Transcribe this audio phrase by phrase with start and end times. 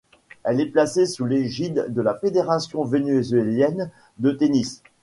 [0.43, 4.81] Elle est placée sous l'égide de la Fédération vénézuélienne de tennis.